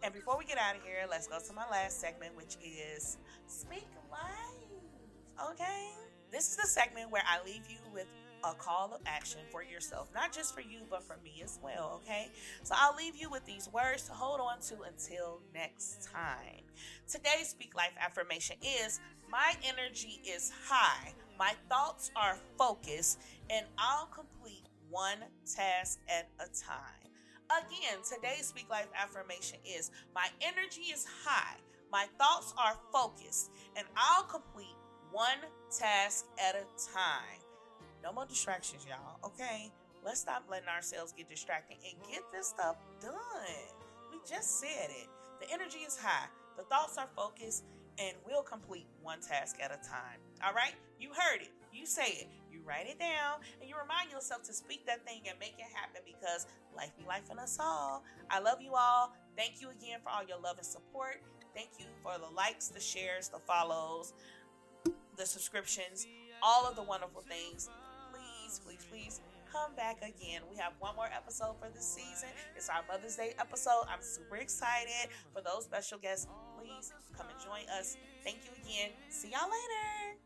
[0.01, 3.17] And before we get out of here, let's go to my last segment, which is
[3.45, 5.53] Speak Life.
[5.53, 5.93] Okay?
[6.31, 8.07] This is the segment where I leave you with
[8.45, 12.01] a call of action for yourself, not just for you, but for me as well.
[12.03, 12.29] Okay?
[12.63, 16.61] So I'll leave you with these words to hold on to until next time.
[17.09, 23.19] Today's Speak Life affirmation is My energy is high, my thoughts are focused,
[23.49, 27.09] and I'll complete one task at a time.
[27.49, 31.57] Again, today's Speak Life affirmation is My energy is high,
[31.91, 34.75] my thoughts are focused, and I'll complete
[35.11, 35.39] one
[35.71, 37.44] task at a time.
[38.05, 39.71] No more distractions, y'all, okay?
[40.05, 43.11] Let's stop letting ourselves get distracted and get this stuff done.
[44.11, 45.07] We just said it.
[45.41, 47.63] The energy is high, the thoughts are focused,
[47.97, 50.21] and we'll complete one task at a time.
[50.45, 50.75] All right?
[50.99, 51.49] You heard it.
[51.73, 55.21] You say it You write it down, and you remind yourself to speak that thing
[55.27, 56.45] and make it happen because
[56.77, 58.03] life be lifin' us all.
[58.29, 59.13] I love you all.
[59.35, 61.23] Thank you again for all your love and support.
[61.55, 64.13] Thank you for the likes, the shares, the follows,
[65.17, 66.05] the subscriptions,
[66.43, 67.69] all of the wonderful things.
[68.59, 70.41] Please, please, please come back again.
[70.51, 72.29] We have one more episode for this season.
[72.55, 73.83] It's our Mother's Day episode.
[73.89, 76.27] I'm super excited for those special guests.
[76.59, 77.97] Please come and join us.
[78.23, 78.91] Thank you again.
[79.09, 80.24] See y'all later.